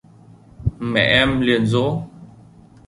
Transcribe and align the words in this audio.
mẹ 0.79 1.01
em 1.01 1.41
liền 1.41 1.65
dỗ 1.65 2.01